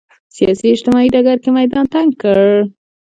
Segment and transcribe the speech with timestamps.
[0.35, 2.39] سیاسي اجتماعي ډګر کې میدان تنګ کړ